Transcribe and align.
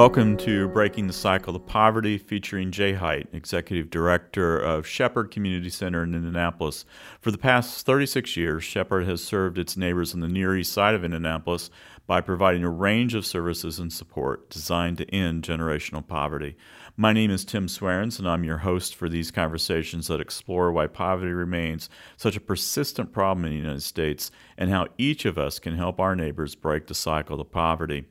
Welcome 0.00 0.38
to 0.38 0.66
Breaking 0.68 1.08
the 1.08 1.12
Cycle 1.12 1.54
of 1.54 1.66
Poverty, 1.66 2.16
featuring 2.16 2.70
Jay 2.70 2.94
Height, 2.94 3.28
Executive 3.34 3.90
Director 3.90 4.58
of 4.58 4.86
Shepherd 4.86 5.30
Community 5.30 5.68
Center 5.68 6.02
in 6.02 6.14
Indianapolis. 6.14 6.86
For 7.20 7.30
the 7.30 7.36
past 7.36 7.84
36 7.84 8.34
years, 8.34 8.64
Shepherd 8.64 9.06
has 9.06 9.22
served 9.22 9.58
its 9.58 9.76
neighbors 9.76 10.14
on 10.14 10.20
the 10.20 10.26
Near 10.26 10.56
East 10.56 10.72
Side 10.72 10.94
of 10.94 11.04
Indianapolis 11.04 11.68
by 12.06 12.22
providing 12.22 12.64
a 12.64 12.70
range 12.70 13.14
of 13.14 13.26
services 13.26 13.78
and 13.78 13.92
support 13.92 14.48
designed 14.48 14.96
to 14.96 15.14
end 15.14 15.42
generational 15.42 16.04
poverty. 16.04 16.56
My 16.96 17.12
name 17.12 17.30
is 17.30 17.44
Tim 17.44 17.68
Swearens, 17.68 18.18
and 18.18 18.26
I'm 18.26 18.42
your 18.42 18.56
host 18.56 18.96
for 18.96 19.10
these 19.10 19.30
conversations 19.30 20.06
that 20.06 20.18
explore 20.18 20.72
why 20.72 20.86
poverty 20.86 21.32
remains 21.32 21.90
such 22.16 22.36
a 22.36 22.40
persistent 22.40 23.12
problem 23.12 23.44
in 23.44 23.50
the 23.50 23.58
United 23.58 23.82
States 23.82 24.30
and 24.56 24.70
how 24.70 24.86
each 24.96 25.26
of 25.26 25.36
us 25.36 25.58
can 25.58 25.76
help 25.76 26.00
our 26.00 26.16
neighbors 26.16 26.54
break 26.54 26.86
the 26.86 26.94
cycle 26.94 27.38
of 27.38 27.50
poverty. 27.50 28.06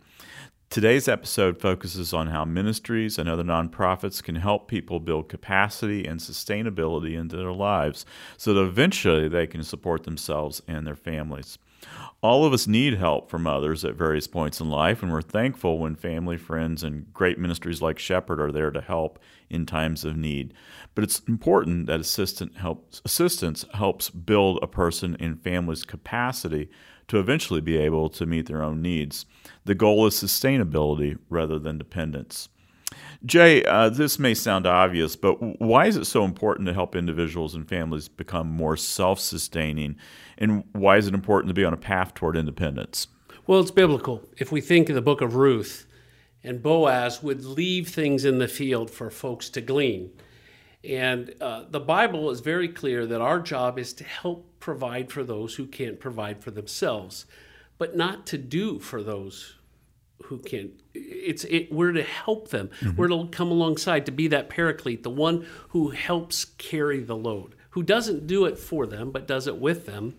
Today's 0.69 1.07
episode 1.07 1.59
focuses 1.59 2.13
on 2.13 2.27
how 2.27 2.45
ministries 2.45 3.17
and 3.17 3.27
other 3.27 3.41
nonprofits 3.41 4.21
can 4.21 4.35
help 4.35 4.67
people 4.67 4.99
build 4.99 5.27
capacity 5.27 6.05
and 6.05 6.19
sustainability 6.19 7.17
into 7.17 7.37
their 7.37 7.51
lives 7.51 8.05
so 8.37 8.53
that 8.53 8.61
eventually 8.61 9.27
they 9.27 9.47
can 9.47 9.63
support 9.63 10.03
themselves 10.03 10.61
and 10.67 10.85
their 10.85 10.95
families. 10.95 11.57
All 12.21 12.45
of 12.45 12.53
us 12.53 12.67
need 12.67 12.99
help 12.99 13.31
from 13.31 13.47
others 13.47 13.83
at 13.83 13.95
various 13.95 14.27
points 14.27 14.61
in 14.61 14.69
life, 14.69 15.01
and 15.01 15.11
we're 15.11 15.23
thankful 15.23 15.79
when 15.79 15.95
family, 15.95 16.37
friends, 16.37 16.83
and 16.83 17.11
great 17.13 17.39
ministries 17.39 17.81
like 17.81 17.97
Shepherd 17.97 18.39
are 18.39 18.51
there 18.51 18.69
to 18.69 18.81
help 18.81 19.17
in 19.49 19.65
times 19.65 20.05
of 20.05 20.17
need. 20.17 20.53
But 20.93 21.03
it's 21.03 21.21
important 21.27 21.88
that 21.88 21.99
assistance 21.99 23.65
helps 23.73 24.09
build 24.11 24.59
a 24.61 24.67
person 24.67 25.17
and 25.19 25.41
family's 25.41 25.83
capacity 25.83 26.69
to 27.09 27.19
eventually 27.19 27.61
be 27.61 27.77
able 27.77 28.09
to 28.09 28.25
meet 28.25 28.47
their 28.47 28.63
own 28.63 28.81
needs. 28.81 29.25
The 29.65 29.75
goal 29.75 30.05
is 30.07 30.15
sustainability 30.15 31.17
rather 31.29 31.59
than 31.59 31.77
dependence. 31.77 32.49
Jay, 33.25 33.63
uh, 33.66 33.89
this 33.89 34.17
may 34.17 34.33
sound 34.33 34.66
obvious, 34.66 35.16
but 35.16 35.35
why 35.59 35.85
is 35.85 35.97
it 35.97 36.05
so 36.05 36.23
important 36.23 36.67
to 36.67 36.73
help 36.73 36.95
individuals 36.95 37.53
and 37.53 37.67
families 37.67 38.07
become 38.07 38.47
more 38.47 38.77
self 38.77 39.19
sustaining? 39.19 39.97
And 40.38 40.63
why 40.71 40.97
is 40.97 41.07
it 41.07 41.13
important 41.13 41.49
to 41.49 41.53
be 41.53 41.66
on 41.66 41.73
a 41.73 41.77
path 41.77 42.13
toward 42.13 42.38
independence? 42.38 43.07
Well, 43.45 43.59
it's 43.59 43.71
biblical. 43.71 44.23
If 44.38 44.51
we 44.51 44.61
think 44.61 44.89
of 44.89 44.95
the 44.95 45.01
book 45.01 45.21
of 45.21 45.35
Ruth, 45.35 45.85
and 46.44 46.63
Boaz 46.63 47.21
would 47.21 47.44
leave 47.44 47.89
things 47.89 48.23
in 48.25 48.39
the 48.39 48.47
field 48.47 48.89
for 48.89 49.09
folks 49.09 49.49
to 49.49 49.61
glean. 49.61 50.11
And 50.83 51.33
uh, 51.41 51.66
the 51.69 51.81
Bible 51.81 52.29
is 52.29 52.39
very 52.39 52.69
clear 52.69 53.05
that 53.05 53.21
our 53.21 53.39
job 53.41 53.77
is 53.77 53.91
to 53.94 54.03
help 54.05 54.48
provide 54.59 55.11
for 55.11 55.23
those 55.23 55.55
who 55.55 55.65
can't 55.65 55.99
provide 55.99 56.43
for 56.43 56.52
themselves, 56.52 57.25
but 57.77 57.95
not 57.95 58.25
to 58.27 58.38
do 58.38 58.79
for 58.79 59.01
those 59.01 59.55
who 60.23 60.38
can't. 60.38 60.71
It's 60.93 61.45
it, 61.45 61.71
we're 61.71 61.93
to 61.93 62.03
help 62.03 62.49
them. 62.49 62.69
Mm-hmm. 62.81 62.97
We're 62.97 63.07
to 63.07 63.27
come 63.31 63.51
alongside 63.51 64.05
to 64.07 64.11
be 64.11 64.27
that 64.27 64.49
paraclete, 64.49 65.03
the 65.03 65.09
one 65.09 65.45
who 65.69 65.89
helps 65.89 66.45
carry 66.45 66.99
the 66.99 67.16
load, 67.16 67.55
who 67.71 67.83
doesn't 67.83 68.27
do 68.27 68.45
it 68.45 68.57
for 68.57 68.85
them 68.85 69.11
but 69.11 69.27
does 69.27 69.47
it 69.47 69.57
with 69.57 69.85
them. 69.85 70.16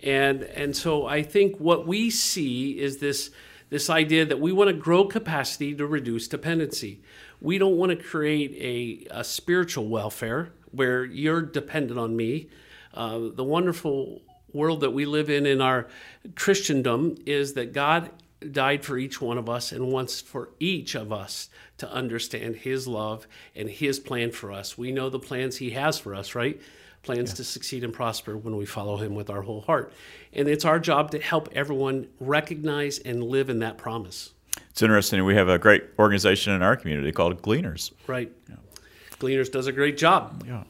And 0.00 0.42
and 0.42 0.76
so 0.76 1.06
I 1.06 1.22
think 1.22 1.56
what 1.58 1.86
we 1.86 2.10
see 2.10 2.78
is 2.78 2.98
this 2.98 3.30
this 3.70 3.88
idea 3.88 4.26
that 4.26 4.40
we 4.40 4.52
want 4.52 4.68
to 4.68 4.74
grow 4.74 5.04
capacity 5.04 5.74
to 5.74 5.86
reduce 5.86 6.26
dependency. 6.28 7.00
We 7.40 7.56
don't 7.56 7.76
want 7.76 7.90
to 7.90 7.96
create 7.96 9.08
a, 9.12 9.20
a 9.20 9.24
spiritual 9.24 9.88
welfare 9.88 10.52
where 10.72 11.04
you're 11.04 11.42
dependent 11.42 11.98
on 11.98 12.16
me 12.16 12.48
uh, 12.94 13.18
the 13.34 13.44
wonderful 13.44 14.22
world 14.52 14.80
that 14.80 14.90
we 14.90 15.04
live 15.04 15.30
in 15.30 15.46
in 15.46 15.60
our 15.60 15.86
Christendom 16.34 17.16
is 17.26 17.54
that 17.54 17.72
God 17.72 18.10
died 18.52 18.84
for 18.84 18.96
each 18.98 19.20
one 19.20 19.38
of 19.38 19.48
us 19.48 19.72
and 19.72 19.88
wants 19.92 20.20
for 20.20 20.50
each 20.58 20.94
of 20.94 21.12
us 21.12 21.48
to 21.78 21.90
understand 21.92 22.56
his 22.56 22.88
love 22.88 23.26
and 23.54 23.68
his 23.68 24.00
plan 24.00 24.30
for 24.30 24.50
us. 24.50 24.78
We 24.78 24.92
know 24.92 25.10
the 25.10 25.18
plans 25.18 25.56
he 25.56 25.70
has 25.70 25.98
for 25.98 26.14
us, 26.14 26.34
right? 26.34 26.60
Plans 27.02 27.30
yeah. 27.30 27.36
to 27.36 27.44
succeed 27.44 27.84
and 27.84 27.92
prosper 27.92 28.36
when 28.36 28.56
we 28.56 28.66
follow 28.66 28.96
him 28.96 29.14
with 29.14 29.30
our 29.30 29.42
whole 29.42 29.62
heart. 29.62 29.92
And 30.32 30.48
it's 30.48 30.64
our 30.64 30.78
job 30.78 31.10
to 31.12 31.18
help 31.18 31.48
everyone 31.52 32.08
recognize 32.18 32.98
and 32.98 33.22
live 33.22 33.50
in 33.50 33.58
that 33.60 33.78
promise. 33.78 34.32
It's 34.70 34.82
interesting. 34.82 35.24
We 35.24 35.34
have 35.34 35.48
a 35.48 35.58
great 35.58 35.84
organization 35.98 36.52
in 36.52 36.62
our 36.62 36.76
community 36.76 37.12
called 37.12 37.40
Gleaners. 37.42 37.92
Right. 38.06 38.30
Yeah. 38.48 38.56
Gleaners 39.18 39.50
does 39.50 39.66
a 39.66 39.72
great 39.72 39.96
job. 39.96 40.44
Yeah. 40.46 40.64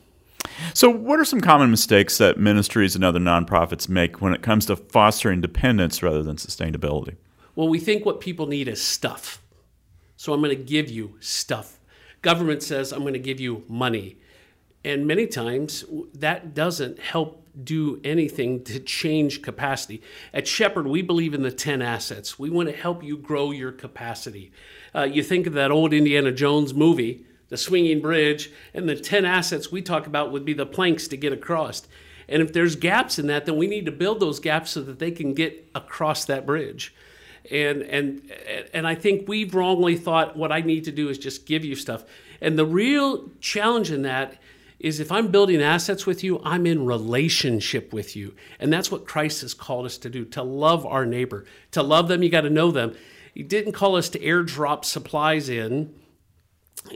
So, 0.74 0.90
what 0.90 1.18
are 1.18 1.24
some 1.24 1.40
common 1.40 1.70
mistakes 1.70 2.18
that 2.18 2.38
ministries 2.38 2.94
and 2.94 3.04
other 3.04 3.18
nonprofits 3.18 3.88
make 3.88 4.20
when 4.20 4.34
it 4.34 4.42
comes 4.42 4.66
to 4.66 4.76
fostering 4.76 5.40
dependence 5.40 6.02
rather 6.02 6.22
than 6.22 6.36
sustainability? 6.36 7.16
Well, 7.54 7.68
we 7.68 7.78
think 7.78 8.04
what 8.04 8.20
people 8.20 8.46
need 8.46 8.68
is 8.68 8.80
stuff. 8.80 9.42
So, 10.16 10.32
I'm 10.32 10.40
going 10.40 10.56
to 10.56 10.62
give 10.62 10.90
you 10.90 11.16
stuff. 11.20 11.78
Government 12.22 12.62
says, 12.62 12.92
I'm 12.92 13.00
going 13.00 13.14
to 13.14 13.18
give 13.18 13.40
you 13.40 13.64
money. 13.68 14.18
And 14.84 15.06
many 15.06 15.26
times 15.26 15.84
that 16.14 16.54
doesn't 16.54 16.98
help 16.98 17.46
do 17.62 18.00
anything 18.04 18.62
to 18.64 18.80
change 18.80 19.42
capacity. 19.42 20.02
At 20.32 20.46
Shepherd, 20.46 20.86
we 20.86 21.02
believe 21.02 21.34
in 21.34 21.42
the 21.42 21.50
10 21.50 21.82
assets. 21.82 22.38
We 22.38 22.48
want 22.48 22.68
to 22.68 22.76
help 22.76 23.02
you 23.02 23.16
grow 23.16 23.50
your 23.50 23.72
capacity. 23.72 24.52
Uh, 24.94 25.02
you 25.02 25.22
think 25.22 25.46
of 25.46 25.52
that 25.54 25.70
old 25.70 25.92
Indiana 25.92 26.32
Jones 26.32 26.72
movie 26.72 27.26
the 27.50 27.56
swinging 27.56 28.00
bridge, 28.00 28.50
and 28.72 28.88
the 28.88 28.96
10 28.96 29.24
assets 29.24 29.70
we 29.70 29.82
talk 29.82 30.06
about 30.06 30.32
would 30.32 30.44
be 30.44 30.54
the 30.54 30.64
planks 30.64 31.06
to 31.08 31.16
get 31.16 31.32
across. 31.32 31.86
And 32.28 32.40
if 32.40 32.52
there's 32.52 32.76
gaps 32.76 33.18
in 33.18 33.26
that, 33.26 33.44
then 33.44 33.58
we 33.58 33.66
need 33.66 33.86
to 33.86 33.92
build 33.92 34.20
those 34.20 34.40
gaps 34.40 34.70
so 34.70 34.82
that 34.82 35.00
they 35.00 35.10
can 35.10 35.34
get 35.34 35.68
across 35.74 36.24
that 36.24 36.46
bridge. 36.46 36.94
And 37.50 37.82
and 37.82 38.30
and 38.72 38.86
I 38.86 38.94
think 38.94 39.26
we've 39.26 39.54
wrongly 39.54 39.96
thought 39.96 40.36
what 40.36 40.52
I 40.52 40.60
need 40.60 40.84
to 40.84 40.92
do 40.92 41.08
is 41.08 41.18
just 41.18 41.46
give 41.46 41.64
you 41.64 41.74
stuff. 41.74 42.04
And 42.40 42.58
the 42.58 42.66
real 42.66 43.30
challenge 43.40 43.90
in 43.90 44.02
that 44.02 44.38
is 44.78 45.00
if 45.00 45.10
I'm 45.10 45.28
building 45.28 45.60
assets 45.60 46.06
with 46.06 46.22
you, 46.22 46.40
I'm 46.44 46.66
in 46.66 46.86
relationship 46.86 47.92
with 47.92 48.14
you. 48.16 48.34
And 48.58 48.72
that's 48.72 48.90
what 48.90 49.06
Christ 49.06 49.42
has 49.42 49.52
called 49.52 49.84
us 49.84 49.98
to 49.98 50.10
do, 50.10 50.24
to 50.26 50.42
love 50.42 50.86
our 50.86 51.04
neighbor. 51.04 51.44
To 51.72 51.82
love 51.82 52.08
them, 52.08 52.22
you 52.22 52.30
got 52.30 52.42
to 52.42 52.50
know 52.50 52.70
them. 52.70 52.96
He 53.34 53.42
didn't 53.42 53.72
call 53.72 53.96
us 53.96 54.08
to 54.10 54.18
airdrop 54.18 54.84
supplies 54.84 55.48
in 55.48 55.94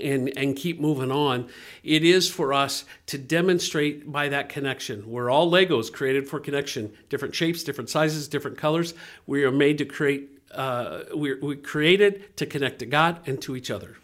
and 0.03 0.33
and 0.37 0.57
keep 0.57 0.81
moving 0.81 1.11
on 1.11 1.49
it 1.83 2.05
is 2.05 2.29
for 2.29 2.53
us 2.53 2.85
to 3.07 3.19
demonstrate 3.19 4.11
by 4.11 4.29
that 4.29 4.49
connection. 4.49 5.05
We're 5.07 5.31
all 5.31 5.51
legos 5.51 5.93
created 5.93 6.27
for 6.27 6.41
connection. 6.41 6.93
Different 7.09 7.35
shapes 7.35 7.63
different 7.63 7.91
sizes 7.91 8.29
different 8.29 8.57
colors. 8.57 8.95
We 9.27 9.45
are 9.45 9.53
made 9.53 9.79
to 9.79 9.85
create 9.85 10.31
uh, 10.53 11.03
we're, 11.13 11.39
we're 11.41 11.57
created 11.57 12.37
to 12.37 12.47
connect 12.47 12.79
to 12.79 12.87
god 12.87 13.21
and 13.27 13.41
to 13.43 13.57
each 13.57 13.71
other. 13.71 13.97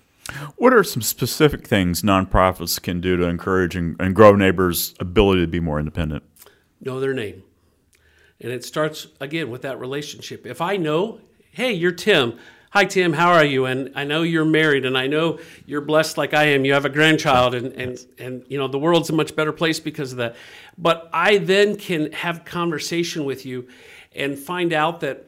What 0.57 0.73
are 0.73 0.85
some 0.85 1.03
specific 1.03 1.67
things 1.67 2.03
nonprofits 2.03 2.81
can 2.81 3.01
do 3.01 3.17
to 3.17 3.25
encourage 3.25 3.75
and, 3.75 3.97
and 4.01 4.15
grow 4.15 4.37
neighbors 4.37 4.95
ability 5.01 5.41
to 5.41 5.49
be 5.49 5.61
more 5.61 5.79
independent? 5.79 6.23
Know 6.81 7.01
their 7.01 7.15
name. 7.15 7.43
And 8.41 8.53
it 8.53 8.65
starts 8.65 9.09
again 9.21 9.51
with 9.51 9.63
that 9.63 9.81
relationship. 9.81 10.47
If 10.47 10.61
i 10.61 10.77
know 10.77 11.21
hey 11.53 11.73
you're 11.73 11.93
tim 11.93 12.39
Hi, 12.73 12.85
Tim, 12.85 13.15
how 13.15 13.33
are 13.33 13.45
you? 13.45 13.65
And 13.65 13.91
I 13.97 14.05
know 14.05 14.23
you're 14.23 14.45
married, 14.45 14.85
and 14.85 14.97
I 14.97 15.09
know 15.09 15.41
you're 15.67 15.81
blessed 15.81 16.17
like 16.17 16.35
I 16.35 16.45
am. 16.45 16.65
You 16.65 16.73
have 16.75 16.85
a 16.85 16.89
grandchild, 16.89 17.53
and, 17.53 17.73
and, 17.73 17.99
and 18.17 18.45
you 18.47 18.59
know, 18.59 18.69
the 18.69 18.79
world's 18.79 19.11
a 19.11 19.13
much 19.13 19.35
better 19.35 19.51
place 19.51 19.81
because 19.81 20.13
of 20.13 20.19
that. 20.19 20.37
But 20.79 21.11
I 21.13 21.39
then 21.39 21.75
can 21.75 22.13
have 22.13 22.45
conversation 22.45 23.25
with 23.25 23.45
you 23.45 23.67
and 24.15 24.39
find 24.39 24.73
out 24.73 25.01
that 25.01 25.25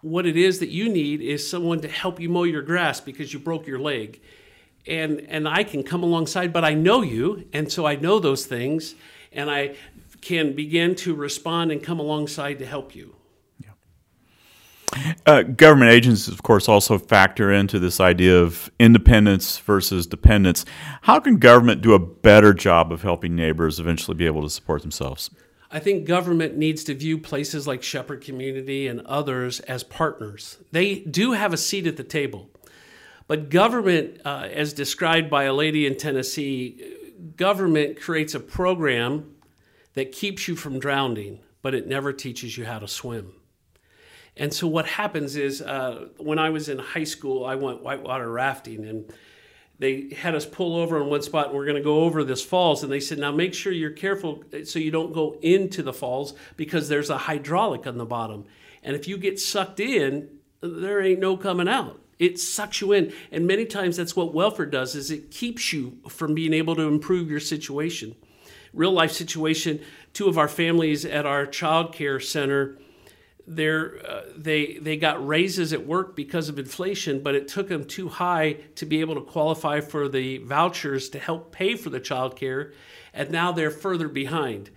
what 0.00 0.24
it 0.24 0.38
is 0.38 0.60
that 0.60 0.70
you 0.70 0.88
need 0.88 1.20
is 1.20 1.46
someone 1.46 1.82
to 1.82 1.88
help 1.88 2.18
you 2.20 2.30
mow 2.30 2.44
your 2.44 2.62
grass 2.62 3.02
because 3.02 3.34
you 3.34 3.38
broke 3.38 3.66
your 3.66 3.80
leg. 3.80 4.22
And, 4.86 5.20
and 5.28 5.46
I 5.46 5.64
can 5.64 5.82
come 5.82 6.02
alongside, 6.02 6.54
but 6.54 6.64
I 6.64 6.72
know 6.72 7.02
you, 7.02 7.44
and 7.52 7.70
so 7.70 7.84
I 7.84 7.96
know 7.96 8.18
those 8.18 8.46
things, 8.46 8.94
and 9.30 9.50
I 9.50 9.76
can 10.22 10.54
begin 10.54 10.94
to 10.94 11.14
respond 11.14 11.70
and 11.70 11.82
come 11.82 12.00
alongside 12.00 12.60
to 12.60 12.64
help 12.64 12.96
you. 12.96 13.17
Uh, 15.26 15.42
government 15.42 15.90
agencies, 15.90 16.32
of 16.32 16.42
course, 16.42 16.68
also 16.68 16.98
factor 16.98 17.52
into 17.52 17.78
this 17.78 18.00
idea 18.00 18.38
of 18.38 18.70
independence 18.78 19.58
versus 19.58 20.06
dependence. 20.06 20.64
How 21.02 21.20
can 21.20 21.38
government 21.38 21.80
do 21.80 21.94
a 21.94 21.98
better 21.98 22.54
job 22.54 22.92
of 22.92 23.02
helping 23.02 23.34
neighbors 23.34 23.78
eventually 23.78 24.16
be 24.16 24.26
able 24.26 24.42
to 24.42 24.50
support 24.50 24.82
themselves? 24.82 25.30
I 25.70 25.80
think 25.80 26.06
government 26.06 26.56
needs 26.56 26.82
to 26.84 26.94
view 26.94 27.18
places 27.18 27.66
like 27.66 27.82
Shepherd 27.82 28.22
Community 28.22 28.88
and 28.88 29.02
others 29.02 29.60
as 29.60 29.84
partners. 29.84 30.56
They 30.72 31.00
do 31.00 31.32
have 31.32 31.52
a 31.52 31.58
seat 31.58 31.86
at 31.86 31.96
the 31.96 32.04
table. 32.04 32.48
But 33.26 33.50
government, 33.50 34.22
uh, 34.24 34.48
as 34.50 34.72
described 34.72 35.28
by 35.28 35.44
a 35.44 35.52
lady 35.52 35.86
in 35.86 35.98
Tennessee, 35.98 36.96
government 37.36 38.00
creates 38.00 38.34
a 38.34 38.40
program 38.40 39.34
that 39.92 40.12
keeps 40.12 40.48
you 40.48 40.56
from 40.56 40.78
drowning, 40.78 41.40
but 41.60 41.74
it 41.74 41.86
never 41.86 42.14
teaches 42.14 42.56
you 42.56 42.64
how 42.64 42.78
to 42.78 42.88
swim. 42.88 43.34
And 44.38 44.54
so 44.54 44.66
what 44.66 44.86
happens 44.86 45.36
is 45.36 45.60
uh, 45.60 46.08
when 46.16 46.38
I 46.38 46.50
was 46.50 46.68
in 46.68 46.78
high 46.78 47.04
school, 47.04 47.44
I 47.44 47.56
went 47.56 47.82
whitewater 47.82 48.30
rafting 48.30 48.86
and 48.86 49.12
they 49.80 50.10
had 50.14 50.34
us 50.34 50.46
pull 50.46 50.76
over 50.76 51.00
in 51.00 51.08
one 51.08 51.22
spot 51.22 51.48
and 51.48 51.56
we're 51.56 51.66
going 51.66 51.76
to 51.76 51.82
go 51.82 52.00
over 52.04 52.24
this 52.24 52.44
falls 52.44 52.82
and 52.82 52.90
they 52.90 53.00
said 53.00 53.18
now 53.18 53.30
make 53.30 53.54
sure 53.54 53.72
you're 53.72 53.90
careful 53.90 54.42
so 54.64 54.78
you 54.78 54.90
don't 54.90 55.12
go 55.12 55.38
into 55.42 55.82
the 55.82 55.92
falls 55.92 56.34
because 56.56 56.88
there's 56.88 57.10
a 57.10 57.18
hydraulic 57.18 57.86
on 57.86 57.96
the 57.96 58.04
bottom 58.04 58.44
and 58.82 58.96
if 58.96 59.06
you 59.06 59.16
get 59.16 59.38
sucked 59.38 59.78
in 59.78 60.28
there 60.60 61.00
ain't 61.00 61.20
no 61.20 61.36
coming 61.36 61.68
out 61.68 62.00
It 62.18 62.38
sucks 62.38 62.80
you 62.80 62.92
in, 62.92 63.12
and 63.30 63.46
many 63.46 63.64
times 63.64 63.96
that's 63.96 64.16
what 64.16 64.34
welfare 64.34 64.66
does: 64.66 64.94
is 64.94 65.10
it 65.10 65.30
keeps 65.30 65.72
you 65.72 65.98
from 66.08 66.34
being 66.34 66.52
able 66.52 66.74
to 66.76 66.82
improve 66.82 67.30
your 67.30 67.40
situation. 67.40 68.16
Real 68.74 68.92
life 68.92 69.12
situation. 69.12 69.80
Two 70.12 70.28
of 70.28 70.36
our 70.36 70.48
families 70.48 71.04
at 71.04 71.26
our 71.26 71.46
child 71.46 71.94
care 71.94 72.18
center 72.18 72.76
they're, 73.48 73.98
uh, 74.06 74.22
they 74.36 74.74
they 74.74 74.96
got 74.96 75.26
raises 75.26 75.72
at 75.72 75.86
work 75.86 76.14
because 76.14 76.48
of 76.48 76.58
inflation, 76.58 77.22
but 77.22 77.34
it 77.34 77.48
took 77.48 77.68
them 77.68 77.84
too 77.84 78.08
high 78.08 78.54
to 78.76 78.86
be 78.86 79.00
able 79.00 79.14
to 79.14 79.22
qualify 79.22 79.80
for 79.80 80.08
the 80.08 80.38
vouchers 80.38 81.08
to 81.10 81.18
help 81.18 81.50
pay 81.50 81.74
for 81.74 81.90
the 81.90 82.00
child 82.00 82.36
care, 82.36 82.72
and 83.14 83.30
now 83.30 83.50
they're 83.50 83.70
further 83.70 84.08
behind. 84.08 84.70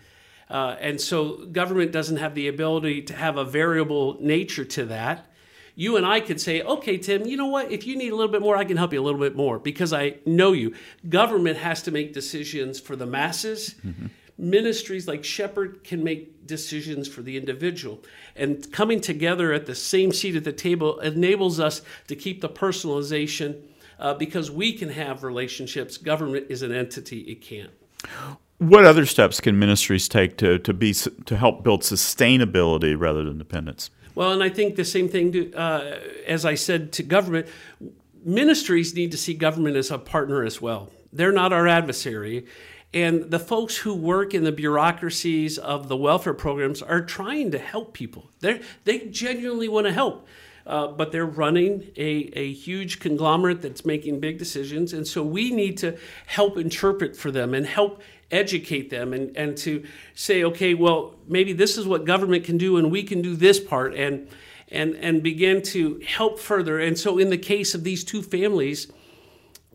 Uh, 0.50 0.76
and 0.80 1.00
so 1.00 1.46
government 1.46 1.92
doesn't 1.92 2.18
have 2.18 2.36
the 2.36 2.48
ability 2.48 3.02
to 3.04 3.14
have 3.16 3.38
a 3.38 3.46
variable 3.46 4.18
nature 4.20 4.66
to 4.66 4.86
that. 4.86 5.28
You 5.76 5.96
and 5.96 6.06
I 6.06 6.20
could 6.20 6.42
say, 6.42 6.62
okay, 6.62 6.98
Tim, 6.98 7.26
you 7.26 7.38
know 7.38 7.48
what? 7.48 7.72
If 7.72 7.88
you 7.88 7.96
need 7.96 8.12
a 8.12 8.16
little 8.16 8.32
bit 8.32 8.42
more, 8.42 8.58
I 8.58 8.66
can 8.66 8.76
help 8.76 8.92
you 8.92 9.02
a 9.02 9.04
little 9.04 9.20
bit 9.20 9.36
more 9.36 9.60
because 9.60 9.94
I 9.94 10.16
know 10.26 10.52
you. 10.52 10.74
Government 11.08 11.58
has 11.58 11.84
to 11.84 11.92
make 11.92 12.14
decisions 12.14 12.80
for 12.80 12.96
the 12.96 13.06
masses. 13.06 13.76
Mm-hmm 13.86 14.08
ministries 14.42 15.08
like 15.08 15.24
Shepherd 15.24 15.84
can 15.84 16.04
make 16.04 16.48
decisions 16.48 17.08
for 17.08 17.22
the 17.22 17.38
individual. 17.38 18.04
And 18.36 18.70
coming 18.72 19.00
together 19.00 19.54
at 19.54 19.68
the 19.68 19.76
same 19.76 20.12
seat 20.12 20.36
at 20.36 20.44
the 20.44 20.52
table 20.52 21.00
enables 21.00 21.60
us 21.60 21.82
to 22.08 22.16
keep 22.16 22.42
the 22.42 22.50
personalization 22.50 23.62
uh, 24.00 24.16
because 24.16 24.50
we 24.50 24.74
can 24.74 24.90
have 24.90 25.24
relationships. 25.24 25.98
Government 25.98 26.48
is 26.50 26.64
an 26.64 26.72
entity, 26.72 27.20
it 27.22 27.42
can't. 27.42 27.70
What 28.58 28.86
other 28.86 29.06
steps 29.06 29.40
can 29.40 29.58
ministries 29.58 30.10
take 30.10 30.38
to, 30.38 30.58
to, 30.60 30.74
be, 30.74 30.94
to 30.94 31.38
help 31.38 31.64
build 31.64 31.82
sustainability 31.82 33.00
rather 33.00 33.24
than 33.24 33.38
dependence? 33.38 33.92
Well, 34.16 34.34
and 34.34 34.44
I 34.44 34.50
think 34.50 34.76
the 34.76 34.86
same 34.86 35.08
thing, 35.08 35.32
to, 35.32 35.54
uh, 35.54 36.00
as 36.28 36.46
I 36.46 36.56
said 36.56 36.92
to 36.94 37.04
government, 37.04 37.48
ministries 38.26 38.94
need 38.94 39.12
to 39.12 39.18
see 39.18 39.34
government 39.34 39.78
as 39.78 39.90
a 39.92 39.98
partner 39.98 40.44
as 40.44 40.62
well. 40.62 40.90
They're 41.14 41.32
not 41.32 41.54
our 41.54 41.68
adversary. 41.68 42.46
And 42.94 43.32
the 43.32 43.40
folks 43.40 43.78
who 43.78 43.94
work 43.94 44.34
in 44.34 44.44
the 44.44 44.52
bureaucracies 44.52 45.58
of 45.58 45.88
the 45.88 45.96
welfare 45.96 46.34
programs 46.34 46.82
are 46.82 47.02
trying 47.02 47.52
to 47.52 47.58
help 47.58 47.94
people. 47.94 48.30
They 48.42 48.62
they 48.84 49.00
genuinely 49.08 49.70
want 49.70 49.88
to 49.88 49.94
help, 49.94 50.28
uh, 50.68 50.88
but 50.88 51.14
they're 51.14 51.26
running 51.26 51.90
a, 51.96 52.30
a 52.34 52.52
huge 52.52 53.00
conglomerate 53.00 53.62
that's 53.62 53.86
making 53.86 54.20
big 54.20 54.38
decisions. 54.38 54.92
And 54.92 55.08
so 55.08 55.24
we 55.24 55.52
need 55.52 55.78
to 55.78 55.98
help 56.26 56.58
interpret 56.58 57.16
for 57.16 57.32
them 57.32 57.54
and 57.54 57.66
help 57.66 58.02
educate 58.30 58.90
them 58.90 59.14
and, 59.14 59.36
and 59.38 59.58
to 59.58 59.86
say, 60.16 60.44
okay, 60.44 60.74
well, 60.74 61.16
maybe 61.28 61.54
this 61.54 61.78
is 61.78 61.86
what 61.86 62.06
government 62.06 62.44
can 62.44 62.58
do 62.58 62.78
and 62.78 62.92
we 62.92 63.04
can 63.04 63.22
do 63.22 63.36
this 63.36 63.60
part 63.60 63.94
and 63.96 64.28
and 64.70 64.96
and 64.96 65.24
begin 65.24 65.62
to 65.62 66.02
help 66.06 66.40
further. 66.40 66.80
And 66.80 66.98
so 66.98 67.18
in 67.18 67.30
the 67.30 67.38
case 67.38 67.74
of 67.74 67.84
these 67.84 68.04
two 68.04 68.22
families, 68.22 68.88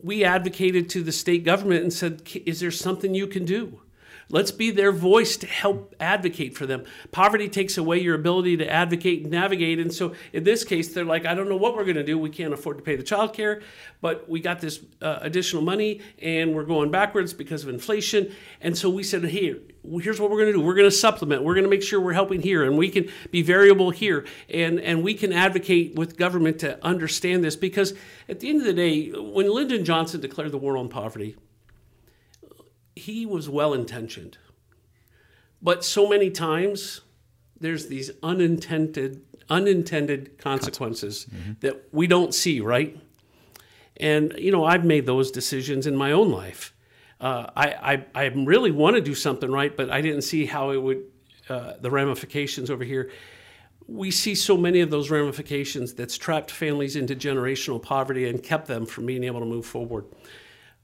we 0.07 0.23
advocated 0.23 0.89
to 0.89 1.03
the 1.03 1.11
state 1.11 1.43
government 1.43 1.83
and 1.83 1.91
said, 1.91 2.21
Is 2.45 2.61
there 2.61 2.71
something 2.71 3.13
you 3.13 3.27
can 3.27 3.43
do? 3.43 3.81
Let's 4.29 4.51
be 4.51 4.71
their 4.71 4.91
voice 4.91 5.37
to 5.37 5.47
help 5.47 5.95
advocate 6.01 6.57
for 6.57 6.65
them. 6.65 6.83
Poverty 7.11 7.47
takes 7.47 7.77
away 7.77 7.99
your 7.99 8.15
ability 8.15 8.57
to 8.57 8.69
advocate 8.69 9.21
and 9.21 9.31
navigate. 9.31 9.79
And 9.79 9.93
so 9.93 10.13
in 10.33 10.43
this 10.43 10.65
case, 10.65 10.93
they're 10.93 11.05
like, 11.05 11.25
I 11.25 11.33
don't 11.33 11.47
know 11.47 11.55
what 11.55 11.75
we're 11.75 11.85
going 11.85 11.95
to 11.95 12.03
do. 12.03 12.17
We 12.17 12.29
can't 12.29 12.53
afford 12.53 12.77
to 12.77 12.83
pay 12.83 12.97
the 12.97 13.03
child 13.03 13.33
care, 13.33 13.61
but 14.01 14.27
we 14.27 14.41
got 14.41 14.59
this 14.59 14.81
uh, 15.01 15.19
additional 15.21 15.61
money 15.61 16.01
and 16.21 16.53
we're 16.53 16.65
going 16.65 16.91
backwards 16.91 17.33
because 17.33 17.63
of 17.63 17.69
inflation. 17.69 18.33
And 18.59 18.77
so 18.77 18.89
we 18.89 19.01
said, 19.01 19.23
here, 19.23 19.59
here's 20.01 20.19
what 20.19 20.29
we're 20.29 20.41
going 20.41 20.51
to 20.51 20.59
do. 20.59 20.61
We're 20.61 20.75
going 20.75 20.89
to 20.89 20.95
supplement. 20.95 21.43
We're 21.43 21.53
going 21.53 21.63
to 21.63 21.69
make 21.69 21.83
sure 21.83 22.01
we're 22.01 22.11
helping 22.11 22.41
here 22.41 22.65
and 22.65 22.77
we 22.77 22.89
can 22.89 23.09
be 23.31 23.43
variable 23.43 23.91
here. 23.91 24.25
And, 24.49 24.81
and 24.81 25.03
we 25.03 25.13
can 25.13 25.31
advocate 25.31 25.95
with 25.95 26.17
government 26.17 26.59
to 26.59 26.83
understand 26.85 27.45
this 27.45 27.55
because 27.55 27.93
at 28.27 28.41
the 28.41 28.49
end 28.49 28.59
of 28.59 28.65
the 28.65 28.73
day, 28.73 29.09
when 29.11 29.49
Lyndon 29.49 29.85
Johnson 29.85 30.19
declared 30.19 30.51
the 30.51 30.57
war 30.57 30.75
on 30.75 30.89
poverty, 30.89 31.37
he 32.97 33.25
was 33.25 33.49
well 33.49 33.73
intentioned. 33.73 34.37
But 35.61 35.83
so 35.83 36.07
many 36.07 36.29
times 36.29 37.01
there's 37.59 37.87
these 37.87 38.11
unintended 38.21 39.21
unintended 39.49 40.37
consequences 40.37 41.25
mm-hmm. 41.33 41.53
that 41.61 41.87
we 41.93 42.05
don't 42.05 42.33
see, 42.33 42.59
right? 42.59 42.99
And 43.95 44.35
you 44.37 44.51
know, 44.51 44.65
I've 44.65 44.85
made 44.85 45.05
those 45.05 45.31
decisions 45.31 45.87
in 45.87 45.95
my 45.95 46.11
own 46.11 46.31
life. 46.31 46.73
Uh, 47.19 47.47
I, 47.55 47.67
I, 47.93 48.05
I 48.13 48.25
really 48.25 48.71
want 48.71 48.95
to 48.95 49.01
do 49.01 49.15
something 49.15 49.49
right, 49.49 49.75
but 49.75 49.89
I 49.89 50.01
didn't 50.01 50.21
see 50.21 50.45
how 50.45 50.71
it 50.71 50.77
would 50.77 51.03
uh, 51.49 51.73
the 51.79 51.89
ramifications 51.89 52.69
over 52.69 52.83
here. 52.83 53.09
We 53.87 54.11
see 54.11 54.35
so 54.35 54.57
many 54.57 54.81
of 54.81 54.89
those 54.89 55.09
ramifications 55.09 55.93
that's 55.93 56.17
trapped 56.17 56.51
families 56.51 56.97
into 56.97 57.15
generational 57.15 57.81
poverty 57.81 58.27
and 58.27 58.43
kept 58.43 58.67
them 58.67 58.85
from 58.85 59.05
being 59.05 59.23
able 59.23 59.39
to 59.39 59.45
move 59.45 59.65
forward. 59.65 60.05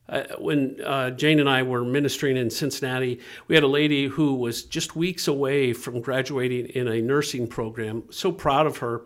Uh, 0.10 0.24
when 0.38 0.80
uh, 0.86 1.12
Jane 1.12 1.40
and 1.40 1.50
I 1.50 1.64
were 1.64 1.86
ministering 1.86 2.36
in 2.36 2.50
Cincinnati, 2.50 3.20
we 3.48 3.56
had 3.56 3.64
a 3.64 3.68
lady 3.68 4.08
who 4.08 4.36
was 4.36 4.64
just 4.64 4.96
weeks 4.96 5.28
away 5.28 5.72
from 5.72 6.02
graduating 6.02 6.68
in 6.68 6.88
a 6.88 7.02
nursing 7.02 7.48
program. 7.48 8.04
So 8.10 8.32
proud 8.32 8.68
of 8.68 8.78
her, 8.78 9.04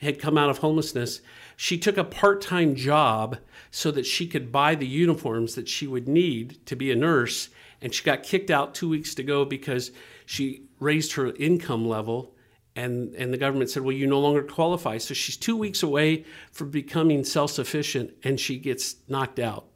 had 0.00 0.18
come 0.18 0.38
out 0.38 0.50
of 0.50 0.58
homelessness. 0.58 1.20
She 1.56 1.78
took 1.78 1.96
a 1.96 2.04
part 2.04 2.40
time 2.40 2.74
job 2.74 3.38
so 3.70 3.90
that 3.90 4.06
she 4.06 4.26
could 4.26 4.50
buy 4.50 4.74
the 4.74 4.86
uniforms 4.86 5.54
that 5.54 5.68
she 5.68 5.86
would 5.86 6.08
need 6.08 6.64
to 6.66 6.76
be 6.76 6.90
a 6.90 6.96
nurse. 6.96 7.48
And 7.80 7.92
she 7.92 8.02
got 8.02 8.22
kicked 8.22 8.50
out 8.50 8.74
two 8.74 8.88
weeks 8.88 9.14
to 9.16 9.22
go 9.22 9.44
because 9.44 9.90
she 10.26 10.64
raised 10.80 11.12
her 11.12 11.34
income 11.36 11.86
level. 11.86 12.34
And, 12.76 13.14
and 13.14 13.32
the 13.32 13.38
government 13.38 13.70
said, 13.70 13.82
Well, 13.82 13.94
you 13.94 14.06
no 14.06 14.20
longer 14.20 14.42
qualify. 14.42 14.98
So 14.98 15.14
she's 15.14 15.36
two 15.36 15.56
weeks 15.56 15.82
away 15.82 16.24
from 16.50 16.70
becoming 16.70 17.24
self 17.24 17.50
sufficient 17.52 18.12
and 18.24 18.40
she 18.40 18.58
gets 18.58 18.96
knocked 19.08 19.38
out 19.38 19.73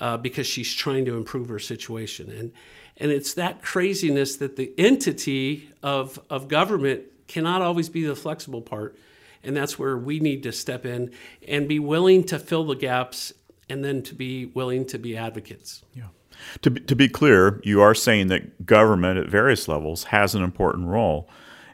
uh, 0.00 0.16
because 0.16 0.46
she's 0.46 0.74
trying 0.74 1.04
to 1.04 1.16
improve 1.16 1.48
her 1.48 1.58
situation. 1.58 2.30
And, 2.30 2.52
and 2.96 3.12
it's 3.12 3.34
that 3.34 3.62
craziness 3.62 4.36
that 4.36 4.56
the 4.56 4.72
entity 4.78 5.70
of, 5.82 6.18
of 6.28 6.48
government 6.48 7.02
cannot 7.28 7.62
always 7.62 7.88
be 7.88 8.04
the 8.04 8.16
flexible 8.16 8.62
part. 8.62 8.96
And 9.44 9.56
that's 9.56 9.78
where 9.78 9.96
we 9.96 10.18
need 10.18 10.42
to 10.42 10.52
step 10.52 10.84
in 10.84 11.12
and 11.46 11.68
be 11.68 11.78
willing 11.78 12.24
to 12.24 12.38
fill 12.38 12.64
the 12.64 12.74
gaps 12.74 13.32
and 13.68 13.84
then 13.84 14.02
to 14.02 14.14
be 14.14 14.46
willing 14.46 14.84
to 14.86 14.98
be 14.98 15.16
advocates. 15.16 15.82
Yeah. 15.94 16.08
To 16.62 16.70
be, 16.70 16.80
to 16.80 16.96
be 16.96 17.08
clear, 17.08 17.60
you 17.62 17.80
are 17.80 17.94
saying 17.94 18.28
that 18.28 18.66
government 18.66 19.18
at 19.18 19.28
various 19.28 19.68
levels 19.68 20.04
has 20.04 20.34
an 20.34 20.42
important 20.42 20.88
role. 20.88 21.28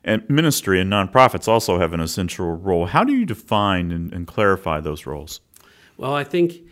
And 0.04 0.28
ministry 0.28 0.80
and 0.80 0.92
nonprofits 0.92 1.48
also 1.48 1.78
have 1.78 1.92
an 1.92 2.00
essential 2.00 2.56
role. 2.56 2.86
How 2.86 3.02
do 3.02 3.12
you 3.12 3.24
define 3.24 3.90
and, 3.90 4.12
and 4.12 4.26
clarify 4.26 4.80
those 4.80 5.06
roles? 5.06 5.40
Well, 5.96 6.14
I 6.14 6.24
think 6.24 6.65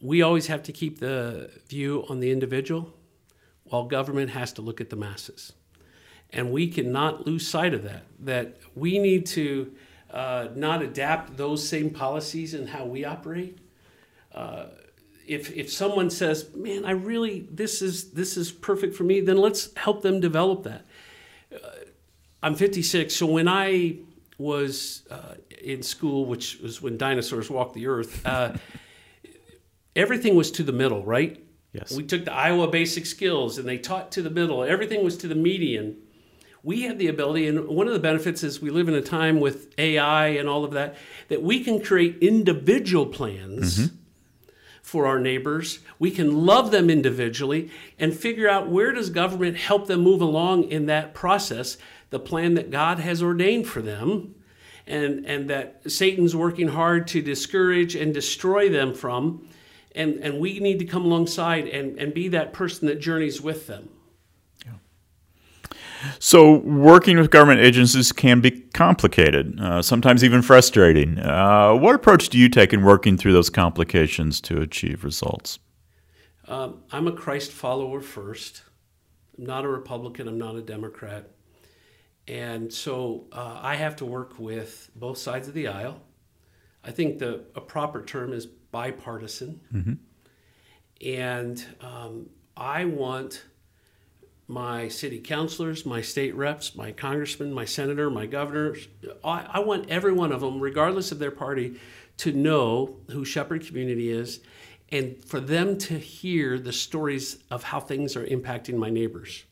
we 0.00 0.22
always 0.22 0.46
have 0.46 0.62
to 0.64 0.72
keep 0.72 1.00
the 1.00 1.50
view 1.68 2.04
on 2.08 2.20
the 2.20 2.30
individual 2.30 2.92
while 3.64 3.84
government 3.84 4.30
has 4.30 4.52
to 4.54 4.62
look 4.62 4.80
at 4.80 4.90
the 4.90 4.96
masses. 4.96 5.52
And 6.30 6.50
we 6.50 6.68
cannot 6.68 7.26
lose 7.26 7.46
sight 7.46 7.72
of 7.72 7.82
that, 7.84 8.04
that 8.20 8.58
we 8.74 8.98
need 8.98 9.26
to 9.26 9.72
uh, 10.10 10.48
not 10.54 10.82
adapt 10.82 11.36
those 11.36 11.66
same 11.66 11.90
policies 11.90 12.54
in 12.54 12.66
how 12.66 12.84
we 12.84 13.04
operate. 13.04 13.58
Uh, 14.34 14.66
if, 15.26 15.52
if 15.56 15.72
someone 15.72 16.10
says, 16.10 16.54
man, 16.54 16.84
I 16.84 16.92
really, 16.92 17.46
this 17.50 17.82
is, 17.82 18.12
this 18.12 18.36
is 18.36 18.52
perfect 18.52 18.94
for 18.94 19.04
me, 19.04 19.20
then 19.20 19.36
let's 19.36 19.74
help 19.76 20.02
them 20.02 20.20
develop 20.20 20.62
that. 20.64 20.84
Uh, 21.52 21.68
I'm 22.42 22.54
56, 22.54 23.14
so 23.14 23.26
when 23.26 23.48
I 23.48 23.96
was 24.38 25.02
uh, 25.10 25.34
in 25.62 25.82
school, 25.82 26.26
which 26.26 26.60
was 26.60 26.80
when 26.80 26.96
dinosaurs 26.96 27.50
walked 27.50 27.74
the 27.74 27.86
earth, 27.86 28.24
uh, 28.24 28.52
everything 29.96 30.36
was 30.36 30.50
to 30.52 30.62
the 30.62 30.72
middle, 30.72 31.04
right? 31.04 31.42
Yes. 31.72 31.92
We 31.92 32.04
took 32.04 32.24
the 32.24 32.32
Iowa 32.32 32.68
basic 32.68 33.06
skills 33.06 33.58
and 33.58 33.68
they 33.68 33.78
taught 33.78 34.12
to 34.12 34.22
the 34.22 34.30
middle. 34.30 34.62
Everything 34.62 35.04
was 35.04 35.16
to 35.18 35.28
the 35.28 35.34
median. 35.34 35.96
We 36.62 36.82
have 36.82 36.98
the 36.98 37.06
ability, 37.06 37.46
and 37.46 37.68
one 37.68 37.86
of 37.86 37.92
the 37.92 38.00
benefits 38.00 38.42
is 38.42 38.60
we 38.60 38.70
live 38.70 38.88
in 38.88 38.94
a 38.94 39.02
time 39.02 39.38
with 39.38 39.72
AI 39.78 40.28
and 40.28 40.48
all 40.48 40.64
of 40.64 40.72
that, 40.72 40.96
that 41.28 41.40
we 41.40 41.62
can 41.62 41.80
create 41.80 42.18
individual 42.20 43.06
plans 43.06 43.78
mm-hmm. 43.78 43.96
for 44.82 45.06
our 45.06 45.20
neighbors. 45.20 45.78
We 46.00 46.10
can 46.10 46.44
love 46.44 46.72
them 46.72 46.90
individually 46.90 47.70
and 48.00 48.12
figure 48.12 48.48
out 48.48 48.68
where 48.68 48.90
does 48.90 49.10
government 49.10 49.58
help 49.58 49.86
them 49.86 50.00
move 50.00 50.20
along 50.20 50.64
in 50.64 50.86
that 50.86 51.14
process, 51.14 51.76
the 52.10 52.18
plan 52.18 52.54
that 52.54 52.72
God 52.72 52.98
has 52.98 53.22
ordained 53.22 53.68
for 53.68 53.80
them 53.80 54.34
and, 54.88 55.24
and 55.24 55.48
that 55.50 55.88
Satan's 55.90 56.34
working 56.34 56.68
hard 56.68 57.06
to 57.08 57.22
discourage 57.22 57.94
and 57.94 58.12
destroy 58.12 58.68
them 58.68 58.92
from 58.92 59.46
and, 59.96 60.18
and 60.22 60.38
we 60.38 60.60
need 60.60 60.78
to 60.78 60.84
come 60.84 61.04
alongside 61.04 61.66
and, 61.66 61.98
and 61.98 62.14
be 62.14 62.28
that 62.28 62.52
person 62.52 62.86
that 62.88 63.00
journeys 63.00 63.40
with 63.40 63.66
them. 63.66 63.88
So, 66.18 66.58
working 66.58 67.16
with 67.16 67.30
government 67.30 67.60
agencies 67.60 68.12
can 68.12 68.40
be 68.40 68.50
complicated, 68.50 69.58
uh, 69.58 69.82
sometimes 69.82 70.22
even 70.22 70.42
frustrating. 70.42 71.18
Uh, 71.18 71.74
what 71.74 71.94
approach 71.94 72.28
do 72.28 72.38
you 72.38 72.48
take 72.48 72.72
in 72.72 72.84
working 72.84 73.16
through 73.16 73.32
those 73.32 73.50
complications 73.50 74.40
to 74.42 74.60
achieve 74.60 75.04
results? 75.04 75.58
Um, 76.46 76.82
I'm 76.92 77.08
a 77.08 77.12
Christ 77.12 77.50
follower 77.50 78.00
first. 78.00 78.62
I'm 79.38 79.46
not 79.46 79.64
a 79.64 79.68
Republican, 79.68 80.28
I'm 80.28 80.38
not 80.38 80.54
a 80.54 80.62
Democrat. 80.62 81.30
And 82.28 82.72
so 82.72 83.26
uh, 83.32 83.60
I 83.62 83.76
have 83.76 83.96
to 83.96 84.04
work 84.04 84.38
with 84.38 84.90
both 84.94 85.18
sides 85.18 85.48
of 85.48 85.54
the 85.54 85.68
aisle. 85.68 86.00
I 86.86 86.92
think 86.92 87.18
the 87.18 87.44
a 87.54 87.60
proper 87.60 88.04
term 88.04 88.32
is 88.32 88.46
bipartisan, 88.46 89.60
and 91.04 91.64
um, 91.80 92.30
I 92.56 92.84
want 92.84 93.44
my 94.48 94.86
city 94.88 95.18
councilors, 95.18 95.84
my 95.84 96.00
state 96.00 96.34
reps, 96.36 96.76
my 96.76 96.92
congressman, 96.92 97.52
my 97.52 97.64
senator, 97.64 98.08
my 98.08 98.26
governors. 98.26 98.86
I, 99.24 99.46
I 99.54 99.58
want 99.58 99.90
every 99.90 100.12
one 100.12 100.30
of 100.30 100.40
them, 100.40 100.60
regardless 100.60 101.10
of 101.10 101.18
their 101.18 101.32
party, 101.32 101.80
to 102.18 102.32
know 102.32 102.98
who 103.10 103.24
Shepherd 103.24 103.66
Community 103.66 104.10
is, 104.10 104.40
and 104.90 105.22
for 105.24 105.40
them 105.40 105.76
to 105.78 105.98
hear 105.98 106.58
the 106.58 106.72
stories 106.72 107.38
of 107.50 107.64
how 107.64 107.80
things 107.80 108.14
are 108.14 108.24
impacting 108.24 108.76
my 108.76 108.88
neighbors. 108.90 109.44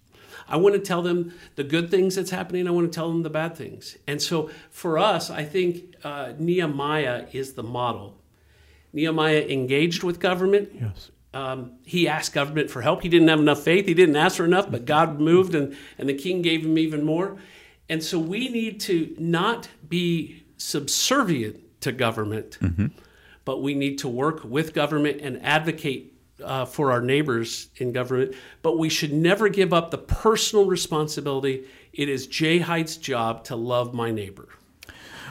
I 0.48 0.56
want 0.56 0.74
to 0.74 0.80
tell 0.80 1.02
them 1.02 1.32
the 1.56 1.64
good 1.64 1.90
things 1.90 2.16
that's 2.16 2.30
happening. 2.30 2.68
I 2.68 2.70
want 2.70 2.90
to 2.90 2.94
tell 2.94 3.08
them 3.08 3.22
the 3.22 3.30
bad 3.30 3.56
things. 3.56 3.96
And 4.06 4.20
so 4.20 4.50
for 4.70 4.98
us, 4.98 5.30
I 5.30 5.44
think 5.44 5.94
uh, 6.04 6.32
Nehemiah 6.38 7.26
is 7.32 7.54
the 7.54 7.62
model. 7.62 8.16
Nehemiah 8.92 9.46
engaged 9.48 10.02
with 10.02 10.20
government. 10.20 10.70
Yes. 10.80 11.10
Um, 11.32 11.72
he 11.84 12.06
asked 12.06 12.32
government 12.32 12.70
for 12.70 12.80
help. 12.80 13.02
He 13.02 13.08
didn't 13.08 13.26
have 13.26 13.40
enough 13.40 13.62
faith. 13.62 13.86
He 13.86 13.94
didn't 13.94 14.14
ask 14.14 14.36
for 14.36 14.44
enough, 14.44 14.70
but 14.70 14.84
God 14.84 15.18
moved 15.18 15.54
and, 15.54 15.76
and 15.98 16.08
the 16.08 16.14
king 16.14 16.42
gave 16.42 16.64
him 16.64 16.78
even 16.78 17.04
more. 17.04 17.38
And 17.88 18.02
so 18.02 18.18
we 18.20 18.48
need 18.48 18.80
to 18.82 19.14
not 19.18 19.68
be 19.88 20.44
subservient 20.56 21.80
to 21.80 21.90
government, 21.92 22.58
but 23.44 23.62
we 23.62 23.74
need 23.74 23.98
to 23.98 24.08
work 24.08 24.44
with 24.44 24.72
government 24.72 25.20
and 25.20 25.42
advocate 25.44 26.13
uh, 26.43 26.64
for 26.64 26.91
our 26.91 27.00
neighbors 27.00 27.69
in 27.76 27.93
government. 27.93 28.35
But 28.62 28.79
we 28.79 28.88
should 28.88 29.12
never 29.12 29.49
give 29.49 29.73
up 29.73 29.91
the 29.91 29.99
personal 29.99 30.67
responsibility. 30.67 31.67
It 31.93 32.09
is 32.09 32.26
Jay 32.26 32.59
Height's 32.59 32.97
job 32.97 33.45
to 33.45 33.57
love 33.57 33.95
my 33.95 34.11
neighbor. 34.11 34.49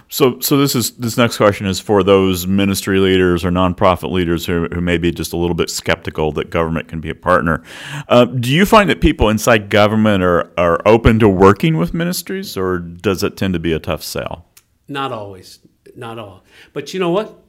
So, 0.09 0.39
so 0.41 0.57
this 0.57 0.75
is 0.75 0.91
this 0.91 1.17
next 1.17 1.37
question 1.37 1.65
is 1.65 1.79
for 1.79 2.03
those 2.03 2.45
ministry 2.45 2.99
leaders 2.99 3.43
or 3.43 3.49
nonprofit 3.49 4.11
leaders 4.11 4.45
who, 4.45 4.67
who 4.71 4.81
may 4.81 4.97
be 4.97 5.11
just 5.11 5.33
a 5.33 5.37
little 5.37 5.55
bit 5.55 5.69
skeptical 5.69 6.31
that 6.33 6.49
government 6.49 6.87
can 6.87 6.99
be 6.99 7.09
a 7.09 7.15
partner. 7.15 7.63
Uh, 8.07 8.25
do 8.25 8.51
you 8.51 8.65
find 8.65 8.89
that 8.89 9.01
people 9.01 9.29
inside 9.29 9.69
government 9.69 10.21
are, 10.21 10.51
are 10.57 10.79
open 10.85 11.19
to 11.19 11.29
working 11.29 11.77
with 11.77 11.93
ministries, 11.93 12.55
or 12.55 12.77
does 12.77 13.23
it 13.23 13.37
tend 13.37 13.53
to 13.53 13.59
be 13.59 13.73
a 13.73 13.79
tough 13.79 14.03
sell? 14.03 14.45
Not 14.87 15.11
always, 15.11 15.59
not 15.95 16.19
all. 16.19 16.43
But 16.73 16.93
you 16.93 16.99
know 16.99 17.09
what? 17.09 17.39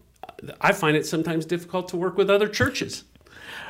I 0.61 0.73
find 0.73 0.97
it 0.97 1.07
sometimes 1.07 1.45
difficult 1.45 1.89
to 1.89 1.97
work 1.97 2.17
with 2.17 2.31
other 2.31 2.49
churches. 2.49 3.05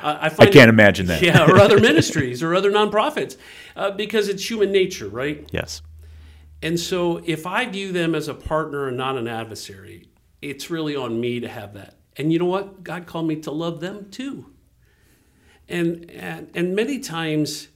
Uh, 0.05 0.17
I, 0.21 0.25
I 0.27 0.29
can't 0.29 0.55
it- 0.55 0.69
imagine 0.69 1.07
that. 1.07 1.21
Yeah, 1.21 1.49
or 1.49 1.57
other 1.57 1.79
ministries 1.89 2.43
or 2.43 2.53
other 2.53 2.71
nonprofits, 2.71 3.37
uh, 3.75 3.91
because 3.91 4.29
it's 4.29 4.47
human 4.49 4.71
nature, 4.71 5.07
right? 5.09 5.47
Yes. 5.51 5.81
And 6.61 6.79
so 6.79 7.21
if 7.25 7.45
I 7.45 7.65
view 7.65 7.91
them 7.91 8.15
as 8.15 8.27
a 8.27 8.33
partner 8.33 8.87
and 8.87 8.97
not 8.97 9.17
an 9.17 9.27
adversary, 9.27 10.07
it's 10.41 10.69
really 10.69 10.95
on 10.95 11.19
me 11.19 11.39
to 11.39 11.47
have 11.47 11.73
that. 11.73 11.95
And 12.17 12.31
you 12.31 12.39
know 12.39 12.45
what? 12.45 12.83
God 12.83 13.05
called 13.07 13.27
me 13.27 13.35
to 13.41 13.51
love 13.51 13.81
them 13.81 14.09
too. 14.11 14.51
And 15.67 16.09
and, 16.11 16.49
and 16.53 16.75
many 16.75 16.99
times 16.99 17.67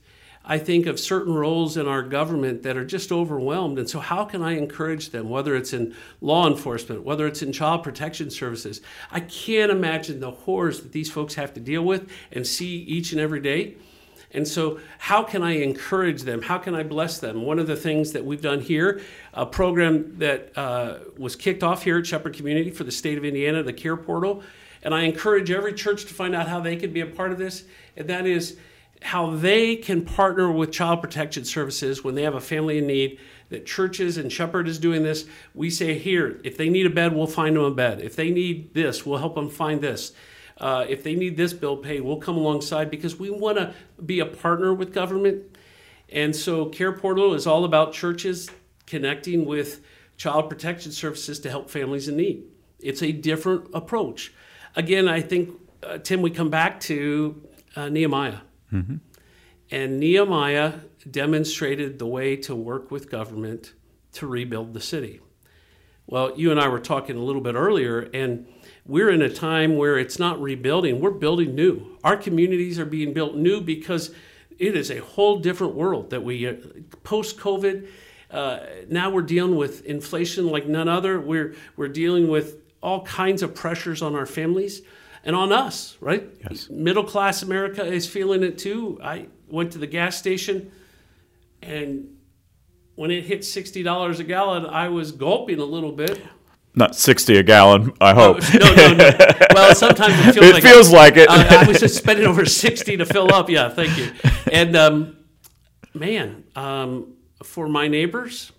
I 0.50 0.58
think 0.58 0.86
of 0.86 0.98
certain 0.98 1.32
roles 1.32 1.76
in 1.76 1.86
our 1.86 2.02
government 2.02 2.64
that 2.64 2.76
are 2.76 2.84
just 2.84 3.12
overwhelmed. 3.12 3.78
And 3.78 3.88
so, 3.88 4.00
how 4.00 4.24
can 4.24 4.42
I 4.42 4.56
encourage 4.56 5.10
them, 5.10 5.30
whether 5.30 5.54
it's 5.54 5.72
in 5.72 5.94
law 6.20 6.48
enforcement, 6.48 7.04
whether 7.04 7.28
it's 7.28 7.40
in 7.40 7.52
child 7.52 7.84
protection 7.84 8.30
services? 8.30 8.80
I 9.12 9.20
can't 9.20 9.70
imagine 9.70 10.18
the 10.18 10.32
horrors 10.32 10.80
that 10.80 10.90
these 10.90 11.08
folks 11.08 11.34
have 11.34 11.54
to 11.54 11.60
deal 11.60 11.82
with 11.82 12.10
and 12.32 12.44
see 12.44 12.78
each 12.78 13.12
and 13.12 13.20
every 13.20 13.38
day. 13.38 13.76
And 14.32 14.46
so, 14.46 14.80
how 14.98 15.22
can 15.22 15.44
I 15.44 15.62
encourage 15.62 16.22
them? 16.22 16.42
How 16.42 16.58
can 16.58 16.74
I 16.74 16.82
bless 16.82 17.20
them? 17.20 17.42
One 17.42 17.60
of 17.60 17.68
the 17.68 17.76
things 17.76 18.10
that 18.10 18.24
we've 18.24 18.42
done 18.42 18.60
here, 18.60 19.02
a 19.32 19.46
program 19.46 20.18
that 20.18 20.50
uh, 20.58 20.98
was 21.16 21.36
kicked 21.36 21.62
off 21.62 21.84
here 21.84 21.98
at 21.98 22.08
Shepherd 22.08 22.34
Community 22.34 22.72
for 22.72 22.82
the 22.82 22.90
state 22.90 23.16
of 23.16 23.24
Indiana, 23.24 23.62
the 23.62 23.72
Care 23.72 23.96
Portal. 23.96 24.42
And 24.82 24.94
I 24.96 25.02
encourage 25.02 25.52
every 25.52 25.74
church 25.74 26.06
to 26.06 26.14
find 26.14 26.34
out 26.34 26.48
how 26.48 26.58
they 26.58 26.74
could 26.74 26.92
be 26.92 27.02
a 27.02 27.06
part 27.06 27.30
of 27.30 27.38
this. 27.38 27.62
And 27.96 28.08
that 28.08 28.26
is 28.26 28.56
how 29.02 29.30
they 29.30 29.76
can 29.76 30.04
partner 30.04 30.50
with 30.50 30.72
child 30.72 31.00
protection 31.00 31.44
services 31.44 32.04
when 32.04 32.14
they 32.14 32.22
have 32.22 32.34
a 32.34 32.40
family 32.40 32.78
in 32.78 32.86
need. 32.86 33.18
That 33.48 33.66
churches 33.66 34.16
and 34.16 34.30
Shepherd 34.30 34.68
is 34.68 34.78
doing 34.78 35.02
this. 35.02 35.26
We 35.54 35.70
say, 35.70 35.98
here, 35.98 36.40
if 36.44 36.56
they 36.56 36.68
need 36.68 36.86
a 36.86 36.90
bed, 36.90 37.14
we'll 37.14 37.26
find 37.26 37.56
them 37.56 37.64
a 37.64 37.70
bed. 37.70 38.00
If 38.00 38.14
they 38.14 38.30
need 38.30 38.74
this, 38.74 39.04
we'll 39.04 39.18
help 39.18 39.34
them 39.34 39.48
find 39.48 39.80
this. 39.80 40.12
Uh, 40.58 40.84
if 40.88 41.02
they 41.02 41.14
need 41.14 41.36
this 41.36 41.52
bill 41.52 41.76
paid, 41.76 42.02
we'll 42.02 42.18
come 42.18 42.36
alongside 42.36 42.90
because 42.90 43.18
we 43.18 43.30
want 43.30 43.56
to 43.56 43.74
be 44.04 44.20
a 44.20 44.26
partner 44.26 44.74
with 44.74 44.92
government. 44.92 45.56
And 46.10 46.36
so, 46.36 46.66
Care 46.66 46.92
Portal 46.92 47.34
is 47.34 47.46
all 47.46 47.64
about 47.64 47.92
churches 47.92 48.50
connecting 48.86 49.46
with 49.46 49.80
child 50.16 50.50
protection 50.50 50.92
services 50.92 51.40
to 51.40 51.50
help 51.50 51.70
families 51.70 52.08
in 52.08 52.16
need. 52.16 52.44
It's 52.78 53.02
a 53.02 53.10
different 53.10 53.70
approach. 53.72 54.32
Again, 54.76 55.08
I 55.08 55.22
think, 55.22 55.58
uh, 55.82 55.98
Tim, 55.98 56.20
we 56.20 56.30
come 56.30 56.50
back 56.50 56.78
to 56.80 57.42
uh, 57.74 57.88
Nehemiah. 57.88 58.38
And 59.70 60.00
Nehemiah 60.00 60.74
demonstrated 61.08 61.98
the 61.98 62.06
way 62.06 62.36
to 62.36 62.54
work 62.54 62.90
with 62.90 63.10
government 63.10 63.74
to 64.14 64.26
rebuild 64.26 64.74
the 64.74 64.80
city. 64.80 65.20
Well, 66.06 66.32
you 66.36 66.50
and 66.50 66.58
I 66.58 66.66
were 66.68 66.80
talking 66.80 67.16
a 67.16 67.22
little 67.22 67.40
bit 67.40 67.54
earlier, 67.54 68.00
and 68.12 68.46
we're 68.84 69.10
in 69.10 69.22
a 69.22 69.30
time 69.32 69.76
where 69.76 69.96
it's 69.96 70.18
not 70.18 70.40
rebuilding, 70.42 71.00
we're 71.00 71.12
building 71.12 71.54
new. 71.54 71.96
Our 72.02 72.16
communities 72.16 72.80
are 72.80 72.84
being 72.84 73.12
built 73.12 73.36
new 73.36 73.60
because 73.60 74.12
it 74.58 74.76
is 74.76 74.90
a 74.90 74.98
whole 74.98 75.38
different 75.38 75.74
world 75.74 76.10
that 76.10 76.24
we, 76.24 76.48
uh, 76.48 76.54
post 77.04 77.38
COVID, 77.38 77.88
uh, 78.30 78.58
now 78.88 79.10
we're 79.10 79.22
dealing 79.22 79.56
with 79.56 79.84
inflation 79.86 80.48
like 80.48 80.66
none 80.66 80.88
other. 80.88 81.20
We're, 81.20 81.54
we're 81.76 81.88
dealing 81.88 82.28
with 82.28 82.56
all 82.82 83.02
kinds 83.02 83.42
of 83.42 83.54
pressures 83.54 84.02
on 84.02 84.14
our 84.14 84.26
families 84.26 84.82
and 85.24 85.36
on 85.36 85.52
us, 85.52 85.96
right? 86.00 86.24
Yes. 86.48 86.68
Middle 86.70 87.04
class 87.04 87.42
America 87.42 87.84
is 87.84 88.06
feeling 88.06 88.42
it 88.42 88.58
too. 88.58 88.98
I 89.02 89.26
went 89.48 89.72
to 89.72 89.78
the 89.78 89.86
gas 89.86 90.16
station 90.16 90.70
and 91.62 92.16
when 92.94 93.10
it 93.10 93.24
hit 93.24 93.40
$60 93.40 94.18
a 94.20 94.24
gallon, 94.24 94.66
I 94.66 94.88
was 94.88 95.12
gulping 95.12 95.58
a 95.58 95.64
little 95.64 95.92
bit. 95.92 96.22
Not 96.74 96.94
60 96.94 97.36
a 97.38 97.42
gallon, 97.42 97.92
I 98.00 98.14
hope. 98.14 98.40
No, 98.54 98.74
no, 98.74 98.94
no. 98.94 99.10
Well, 99.54 99.74
sometimes 99.74 100.14
it 100.18 100.34
feels 100.34 100.46
It 100.46 100.52
like 100.54 100.62
feels 100.62 100.92
like 100.92 101.16
it. 101.16 101.28
I, 101.28 101.64
I 101.64 101.66
was 101.66 101.80
just 101.80 101.96
spending 101.96 102.26
over 102.26 102.44
60 102.46 102.98
to 102.98 103.04
fill 103.06 103.32
up. 103.34 103.50
Yeah, 103.50 103.68
thank 103.68 103.98
you. 103.98 104.12
And 104.52 104.76
um, 104.76 105.16
man, 105.92 106.44
um, 106.54 107.14
for 107.42 107.68
my 107.68 107.88
neighbors, 107.88 108.52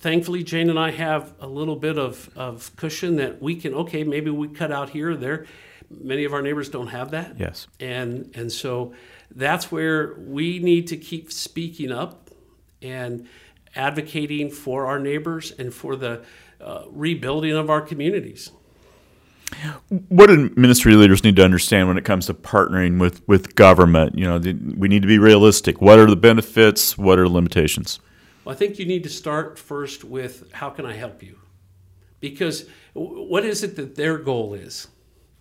thankfully, 0.00 0.42
Jane 0.42 0.70
and 0.70 0.78
I 0.78 0.90
have 0.90 1.34
a 1.40 1.46
little 1.46 1.76
bit 1.76 1.98
of, 1.98 2.30
of 2.36 2.74
cushion 2.76 3.16
that 3.16 3.40
we 3.40 3.56
can, 3.56 3.74
okay, 3.74 4.04
maybe 4.04 4.30
we 4.30 4.48
cut 4.48 4.72
out 4.72 4.90
here 4.90 5.10
or 5.10 5.16
there. 5.16 5.46
Many 5.90 6.24
of 6.24 6.32
our 6.32 6.42
neighbors 6.42 6.68
don't 6.68 6.88
have 6.88 7.10
that. 7.10 7.38
Yes. 7.38 7.66
And, 7.78 8.30
and 8.34 8.50
so 8.50 8.94
that's 9.34 9.70
where 9.70 10.14
we 10.18 10.58
need 10.58 10.86
to 10.88 10.96
keep 10.96 11.32
speaking 11.32 11.92
up 11.92 12.30
and 12.82 13.28
advocating 13.76 14.50
for 14.50 14.86
our 14.86 14.98
neighbors 14.98 15.52
and 15.52 15.72
for 15.72 15.96
the 15.96 16.22
uh, 16.60 16.84
rebuilding 16.90 17.52
of 17.52 17.68
our 17.70 17.80
communities. 17.80 18.50
What 20.08 20.28
do 20.28 20.52
ministry 20.56 20.94
leaders 20.94 21.22
need 21.22 21.36
to 21.36 21.44
understand 21.44 21.88
when 21.88 21.98
it 21.98 22.04
comes 22.04 22.26
to 22.26 22.34
partnering 22.34 22.98
with, 22.98 23.26
with 23.28 23.54
government? 23.54 24.16
You 24.16 24.24
know, 24.24 24.38
the, 24.38 24.54
we 24.54 24.88
need 24.88 25.02
to 25.02 25.08
be 25.08 25.18
realistic. 25.18 25.80
What 25.80 25.98
are 25.98 26.06
the 26.06 26.16
benefits? 26.16 26.96
What 26.96 27.18
are 27.18 27.24
the 27.24 27.34
limitations? 27.34 28.00
Well, 28.44 28.54
I 28.54 28.58
think 28.58 28.78
you 28.78 28.84
need 28.84 29.04
to 29.04 29.10
start 29.10 29.58
first 29.58 30.04
with 30.04 30.52
how 30.52 30.70
can 30.70 30.84
I 30.84 30.94
help 30.94 31.22
you? 31.22 31.38
Because 32.20 32.66
what 32.92 33.44
is 33.44 33.62
it 33.62 33.76
that 33.76 33.94
their 33.94 34.18
goal 34.18 34.54
is? 34.54 34.88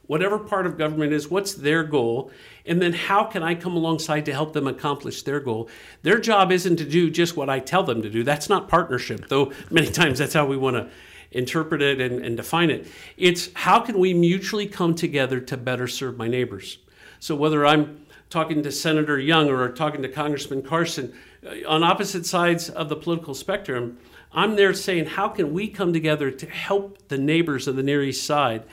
Whatever 0.05 0.37
part 0.37 0.65
of 0.65 0.77
government 0.77 1.13
is, 1.13 1.29
what's 1.29 1.53
their 1.53 1.83
goal? 1.83 2.29
And 2.65 2.81
then 2.81 2.91
how 2.91 3.23
can 3.23 3.41
I 3.41 3.55
come 3.55 3.75
alongside 3.75 4.25
to 4.25 4.33
help 4.33 4.51
them 4.51 4.67
accomplish 4.67 5.23
their 5.23 5.39
goal? 5.39 5.69
Their 6.01 6.19
job 6.19 6.51
isn't 6.51 6.75
to 6.77 6.85
do 6.85 7.09
just 7.09 7.37
what 7.37 7.49
I 7.49 7.59
tell 7.59 7.83
them 7.83 8.01
to 8.01 8.09
do. 8.09 8.23
That's 8.23 8.49
not 8.49 8.67
partnership, 8.67 9.29
though 9.29 9.53
many 9.69 9.87
times 9.91 10.19
that's 10.19 10.33
how 10.33 10.45
we 10.45 10.57
want 10.57 10.75
to 10.75 10.89
interpret 11.31 11.81
it 11.81 11.99
and, 12.01 12.23
and 12.23 12.37
define 12.37 12.69
it. 12.69 12.87
It's 13.17 13.49
how 13.53 13.79
can 13.79 13.97
we 13.97 14.13
mutually 14.13 14.67
come 14.67 14.93
together 14.93 15.39
to 15.39 15.57
better 15.57 15.87
serve 15.87 16.17
my 16.17 16.27
neighbors? 16.27 16.79
So 17.19 17.35
whether 17.35 17.65
I'm 17.65 18.02
talking 18.33 18.63
to 18.63 18.71
Senator 18.71 19.19
Young 19.19 19.47
or 19.47 19.69
talking 19.69 20.01
to 20.01 20.09
Congressman 20.09 20.63
Carson, 20.63 21.13
uh, 21.45 21.69
on 21.69 21.83
opposite 21.83 22.25
sides 22.25 22.67
of 22.67 22.89
the 22.89 22.95
political 22.95 23.35
spectrum, 23.35 23.99
I'm 24.31 24.55
there 24.55 24.73
saying, 24.73 25.05
how 25.05 25.29
can 25.29 25.53
we 25.53 25.67
come 25.67 25.93
together 25.93 26.31
to 26.31 26.49
help 26.49 27.07
the 27.09 27.19
neighbors 27.19 27.67
of 27.67 27.75
the 27.75 27.83
Near 27.83 28.01
East 28.01 28.25
Side? 28.25 28.63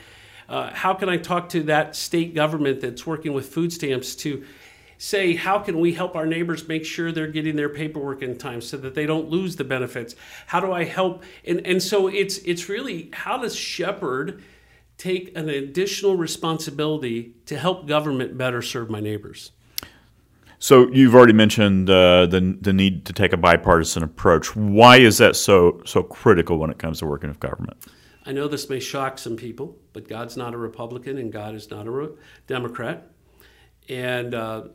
Uh, 0.49 0.71
how 0.73 0.95
can 0.95 1.09
I 1.09 1.17
talk 1.17 1.49
to 1.49 1.61
that 1.63 1.95
state 1.95 2.33
government 2.33 2.81
that's 2.81 3.05
working 3.05 3.33
with 3.33 3.49
food 3.49 3.71
stamps 3.71 4.15
to 4.15 4.43
say, 4.97 5.35
how 5.35 5.59
can 5.59 5.79
we 5.79 5.93
help 5.93 6.15
our 6.15 6.25
neighbors 6.25 6.67
make 6.67 6.83
sure 6.83 7.11
they're 7.11 7.27
getting 7.27 7.55
their 7.55 7.69
paperwork 7.69 8.23
in 8.23 8.39
time 8.39 8.61
so 8.61 8.77
that 8.77 8.95
they 8.95 9.05
don't 9.05 9.29
lose 9.29 9.57
the 9.57 9.63
benefits? 9.63 10.15
How 10.47 10.59
do 10.59 10.71
I 10.71 10.85
help? 10.85 11.23
And, 11.45 11.65
and 11.67 11.83
so 11.83 12.07
it's, 12.07 12.39
it's 12.39 12.67
really 12.67 13.11
how 13.13 13.37
does 13.37 13.55
Shepherd 13.55 14.43
take 15.01 15.35
an 15.35 15.49
additional 15.49 16.15
responsibility 16.15 17.33
to 17.45 17.57
help 17.57 17.87
government 17.87 18.37
better 18.37 18.61
serve 18.61 18.89
my 18.89 18.99
neighbors? 18.99 19.51
So 20.59 20.91
you've 20.91 21.15
already 21.15 21.33
mentioned 21.33 21.89
uh, 21.89 22.27
the 22.27 22.57
the 22.61 22.71
need 22.71 23.05
to 23.05 23.13
take 23.13 23.33
a 23.33 23.37
bipartisan 23.37 24.03
approach. 24.03 24.55
Why 24.55 24.97
is 24.97 25.17
that 25.17 25.35
so 25.35 25.81
so 25.85 26.03
critical 26.03 26.57
when 26.59 26.69
it 26.69 26.77
comes 26.77 26.99
to 26.99 27.07
working 27.07 27.29
with 27.29 27.39
government? 27.39 27.83
I 28.25 28.31
know 28.31 28.47
this 28.47 28.69
may 28.69 28.79
shock 28.79 29.17
some 29.17 29.35
people, 29.35 29.77
but 29.93 30.07
God's 30.07 30.37
not 30.37 30.53
a 30.53 30.57
Republican 30.57 31.17
and 31.17 31.31
God 31.31 31.55
is 31.55 31.71
not 31.71 31.87
a 31.87 31.91
Re- 31.91 32.09
Democrat. 32.45 33.11
And, 33.89 34.35
uh, 34.35 34.65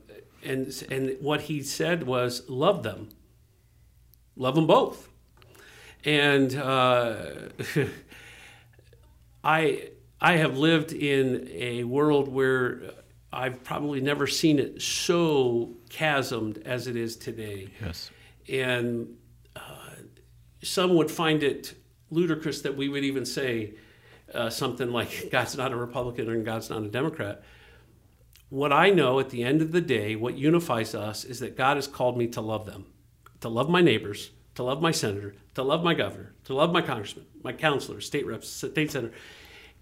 and, 0.42 0.84
and 0.90 1.16
what 1.20 1.42
he 1.42 1.62
said 1.62 2.02
was, 2.02 2.48
love 2.48 2.82
them. 2.82 3.10
Love 4.34 4.56
them 4.56 4.66
both. 4.66 5.08
And 6.04 6.54
uh, 6.56 7.48
I, 9.44 9.90
I 10.20 10.36
have 10.36 10.56
lived 10.56 10.92
in 10.92 11.48
a 11.52 11.84
world 11.84 12.28
where 12.28 12.82
I've 13.32 13.62
probably 13.64 14.00
never 14.00 14.26
seen 14.26 14.58
it 14.58 14.80
so 14.80 15.74
chasmed 15.90 16.62
as 16.64 16.86
it 16.86 16.96
is 16.96 17.16
today. 17.16 17.68
Yes. 17.82 18.10
And 18.48 19.16
uh, 19.54 19.60
some 20.62 20.94
would 20.94 21.10
find 21.10 21.42
it 21.42 21.74
ludicrous 22.10 22.62
that 22.62 22.76
we 22.76 22.88
would 22.88 23.04
even 23.04 23.26
say 23.26 23.74
uh, 24.32 24.48
something 24.50 24.90
like 24.90 25.28
God's 25.32 25.56
not 25.56 25.72
a 25.72 25.76
Republican 25.76 26.30
and 26.30 26.44
God's 26.44 26.70
not 26.70 26.82
a 26.82 26.88
Democrat. 26.88 27.42
What 28.48 28.72
I 28.72 28.90
know 28.90 29.18
at 29.18 29.30
the 29.30 29.42
end 29.42 29.60
of 29.60 29.72
the 29.72 29.80
day, 29.80 30.14
what 30.16 30.38
unifies 30.38 30.94
us 30.94 31.24
is 31.24 31.40
that 31.40 31.56
God 31.56 31.76
has 31.76 31.88
called 31.88 32.16
me 32.16 32.28
to 32.28 32.40
love 32.40 32.64
them, 32.64 32.86
to 33.40 33.48
love 33.48 33.68
my 33.68 33.80
neighbors, 33.80 34.30
to 34.54 34.62
love 34.62 34.80
my 34.80 34.92
senator, 34.92 35.34
to 35.54 35.62
love 35.62 35.82
my 35.82 35.94
governor, 35.94 36.32
to 36.44 36.54
love 36.54 36.72
my 36.72 36.80
congressman, 36.80 37.26
my 37.42 37.52
counselor, 37.52 38.00
state 38.00 38.26
reps, 38.26 38.48
state 38.48 38.92
senator. 38.92 39.14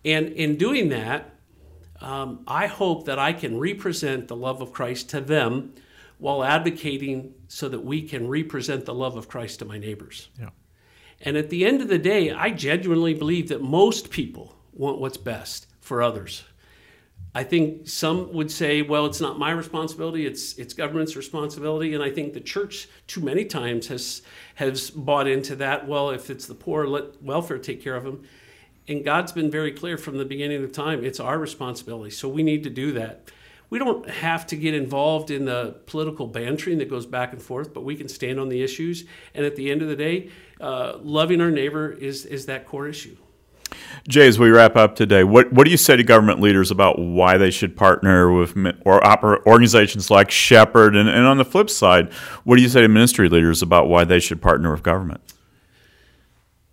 And 0.05 0.29
in 0.29 0.57
doing 0.57 0.89
that, 0.91 1.31
um, 2.01 2.45
I 2.47 2.67
hope 2.67 3.07
that 3.07 3.19
I 3.19 3.33
can 3.33 3.59
represent 3.59 4.29
the 4.29 4.37
love 4.37 4.61
of 4.61 4.73
Christ 4.73 5.09
to 5.11 5.21
them 5.21 5.75
while 6.19 6.45
advocating 6.45 7.35
so 7.49 7.69
that 7.69 7.85
we 7.85 8.03
can 8.03 8.29
represent 8.29 8.85
the 8.85 8.95
love 8.95 9.17
of 9.17 9.29
Christ 9.29 9.61
to 9.61 9.65
my 9.65 9.79
neighbors. 9.79 10.29
Yeah. 10.39 10.51
And 11.21 11.37
at 11.37 11.51
the 11.51 11.65
end 11.65 11.81
of 11.81 11.89
the 11.89 11.99
day, 11.99 12.31
I 12.31 12.51
genuinely 12.51 13.15
believe 13.15 13.49
that 13.49 13.63
most 13.63 14.11
people 14.11 14.57
want 14.73 15.01
what's 15.01 15.17
best 15.17 15.67
for 15.81 16.03
others. 16.03 16.45
I 17.37 17.43
think 17.43 17.89
some 17.89 18.33
would 18.33 18.51
say, 18.51 18.83
well, 18.83 19.07
it's 19.07 19.21
not 19.21 19.39
my 19.39 19.51
responsibility, 19.51 20.25
it's, 20.25 20.57
it's 20.57 20.73
government's 20.73 21.17
responsibility. 21.17 21.95
And 21.95 22.03
I 22.03 22.11
think 22.11 22.33
the 22.33 22.41
church, 22.41 22.89
too 23.09 23.21
many 23.21 23.45
times, 23.45 23.89
has, 23.89 24.23
has 24.55 24.91
bought 24.91 25.27
into 25.27 25.57
that. 25.57 25.89
Well, 25.89 26.11
if 26.11 26.31
it's 26.31 26.47
the 26.47 26.55
poor, 26.55 26.87
let 26.87 27.21
welfare 27.23 27.59
take 27.59 27.83
care 27.83 27.97
of 27.97 28.05
them. 28.05 28.25
And 28.87 29.05
God's 29.05 29.33
been 29.33 29.51
very 29.51 29.73
clear 29.73 29.97
from 29.97 30.19
the 30.19 30.25
beginning 30.25 30.63
of 30.63 30.73
time 30.73 31.05
it's 31.05 31.21
our 31.21 31.39
responsibility. 31.39 32.11
So 32.11 32.29
we 32.29 32.43
need 32.43 32.65
to 32.65 32.71
do 32.71 32.93
that. 32.93 33.31
We 33.71 33.79
don't 33.79 34.09
have 34.09 34.47
to 34.49 34.57
get 34.57 34.75
involved 34.75 35.31
in 35.31 35.47
the 35.47 35.77
political 35.87 36.27
bantering 36.27 36.79
that 36.79 36.91
goes 36.91 37.07
back 37.07 37.33
and 37.33 37.43
forth, 37.43 37.73
but 37.73 37.83
we 37.83 37.97
can 37.97 38.09
stand 38.09 38.39
on 38.39 38.49
the 38.49 38.63
issues. 38.63 39.05
And 39.35 39.45
at 39.45 39.57
the 39.57 39.71
end 39.71 39.83
of 39.83 39.89
the 39.89 39.97
day, 39.97 40.31
uh, 40.61 40.99
loving 41.03 41.41
our 41.41 41.51
neighbor 41.51 41.91
is, 41.91 42.27
is 42.27 42.47
that 42.47 42.67
core 42.67 42.87
issue. 42.87 43.17
Jay, 44.07 44.29
as 44.29 44.39
we 44.39 44.51
wrap 44.51 44.77
up 44.77 44.95
today, 44.95 45.25
what, 45.25 45.53
what 45.53 45.65
do 45.65 45.71
you 45.71 45.77
say 45.77 45.97
to 45.97 46.05
government 46.05 46.41
leaders 46.41 46.71
about 46.71 46.99
why 46.99 47.39
they 47.39 47.51
should 47.51 47.77
partner 47.77 48.31
with 48.31 48.57
or 48.85 49.01
oper- 49.01 49.45
organizations 49.47 50.11
like 50.11 50.31
Shepherd? 50.31 50.95
And, 50.95 51.09
and 51.09 51.27
on 51.27 51.39
the 51.39 51.45
flip 51.45 51.71
side, 51.71 52.13
what 52.45 52.57
do 52.57 52.63
you 52.63 52.69
say 52.69 52.83
to 52.83 52.89
ministry 52.89 53.29
leaders 53.29 53.63
about 53.63 53.89
why 53.89 54.05
they 54.05 54.21
should 54.21 54.43
partner 54.43 54.71
with 54.71 54.83
government? 54.83 55.23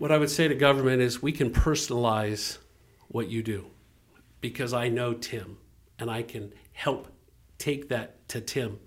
What 0.01 0.11
I 0.11 0.17
would 0.17 0.31
say 0.31 0.47
to 0.47 0.55
government 0.55 0.99
is 0.99 1.21
we 1.21 1.31
can 1.31 1.51
personalize 1.51 2.57
what 3.09 3.29
you 3.29 3.43
do 3.43 3.67
because 4.39 4.73
I 4.73 4.87
know 4.87 5.13
Tim 5.13 5.59
and 5.99 6.09
I 6.09 6.23
can 6.23 6.53
help 6.73 7.07
take 7.59 7.89
that 7.89 8.27
to 8.29 8.41
Tim. 8.41 8.79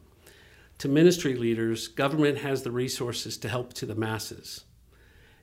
To 0.78 0.88
ministry 0.88 1.36
leaders, 1.36 1.86
government 1.86 2.38
has 2.38 2.64
the 2.64 2.72
resources 2.72 3.38
to 3.38 3.48
help 3.48 3.74
to 3.74 3.86
the 3.86 3.94
masses. 3.94 4.64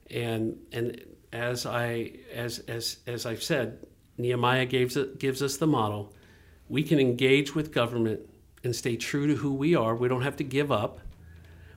And, 0.09 0.57
and 0.73 1.05
as 1.31 1.65
I 1.65 2.17
as 2.33 2.59
as 2.67 2.97
as 3.07 3.25
I've 3.25 3.41
said, 3.41 3.79
Nehemiah 4.17 4.65
gives 4.65 4.97
gives 5.19 5.41
us 5.41 5.55
the 5.55 5.67
model. 5.67 6.13
We 6.67 6.83
can 6.83 6.99
engage 6.99 7.55
with 7.55 7.71
government 7.71 8.19
and 8.65 8.75
stay 8.75 8.97
true 8.97 9.25
to 9.25 9.35
who 9.35 9.53
we 9.53 9.73
are. 9.75 9.95
We 9.95 10.09
don't 10.09 10.23
have 10.23 10.35
to 10.35 10.43
give 10.43 10.69
up 10.69 10.99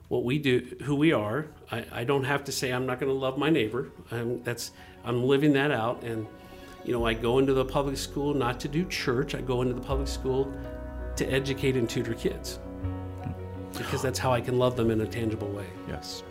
what 0.07 0.23
we 0.23 0.39
do, 0.39 0.75
who 0.83 0.95
we 0.95 1.11
are. 1.11 1.47
I, 1.71 1.85
I 1.91 2.03
don't 2.03 2.23
have 2.23 2.43
to 2.45 2.51
say 2.51 2.71
I'm 2.71 2.85
not 2.85 2.99
going 2.99 3.11
to 3.11 3.17
love 3.17 3.37
my 3.37 3.49
neighbor. 3.49 3.89
I'm, 4.11 4.43
that's 4.43 4.71
I'm 5.03 5.23
living 5.23 5.53
that 5.53 5.71
out. 5.71 6.03
And 6.03 6.27
you 6.83 6.93
know, 6.93 7.05
I 7.05 7.13
go 7.13 7.39
into 7.39 7.53
the 7.53 7.65
public 7.65 7.97
school 7.97 8.33
not 8.33 8.59
to 8.61 8.67
do 8.67 8.85
church. 8.85 9.33
I 9.33 9.41
go 9.41 9.61
into 9.61 9.73
the 9.73 9.81
public 9.81 10.07
school 10.07 10.53
to 11.15 11.25
educate 11.31 11.75
and 11.75 11.89
tutor 11.89 12.13
kids 12.13 12.59
because 13.77 14.01
that's 14.01 14.19
how 14.19 14.31
I 14.31 14.41
can 14.41 14.57
love 14.57 14.75
them 14.75 14.91
in 14.91 15.01
a 15.01 15.07
tangible 15.07 15.49
way. 15.49 15.65
Yes. 15.87 16.23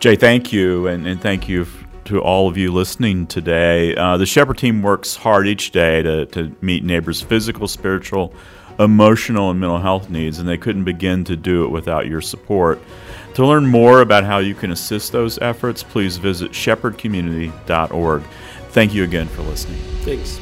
Jay, 0.00 0.16
thank 0.16 0.52
you, 0.52 0.86
and, 0.88 1.06
and 1.06 1.20
thank 1.20 1.48
you 1.48 1.66
to 2.06 2.20
all 2.20 2.48
of 2.48 2.56
you 2.56 2.70
listening 2.72 3.26
today. 3.26 3.94
Uh, 3.94 4.16
the 4.18 4.26
Shepherd 4.26 4.58
team 4.58 4.82
works 4.82 5.16
hard 5.16 5.46
each 5.46 5.70
day 5.70 6.02
to, 6.02 6.26
to 6.26 6.54
meet 6.60 6.84
neighbors' 6.84 7.22
physical, 7.22 7.66
spiritual, 7.66 8.34
emotional, 8.78 9.50
and 9.50 9.60
mental 9.60 9.78
health 9.78 10.10
needs, 10.10 10.38
and 10.38 10.48
they 10.48 10.58
couldn't 10.58 10.84
begin 10.84 11.24
to 11.24 11.36
do 11.36 11.64
it 11.64 11.68
without 11.68 12.06
your 12.06 12.20
support. 12.20 12.80
To 13.34 13.46
learn 13.46 13.66
more 13.66 14.00
about 14.00 14.24
how 14.24 14.38
you 14.38 14.54
can 14.54 14.70
assist 14.70 15.12
those 15.12 15.38
efforts, 15.38 15.82
please 15.82 16.16
visit 16.16 16.52
shepherdcommunity.org. 16.52 18.22
Thank 18.70 18.94
you 18.94 19.04
again 19.04 19.28
for 19.28 19.42
listening. 19.42 19.80
Thanks. 20.02 20.38